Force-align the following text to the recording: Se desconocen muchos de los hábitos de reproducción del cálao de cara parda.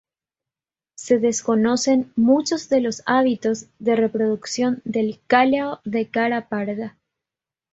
Se 0.95 1.19
desconocen 1.19 2.11
muchos 2.15 2.69
de 2.69 2.81
los 2.81 3.03
hábitos 3.05 3.67
de 3.77 3.95
reproducción 3.95 4.81
del 4.83 5.21
cálao 5.27 5.79
de 5.83 6.09
cara 6.09 6.49
parda. 6.49 6.97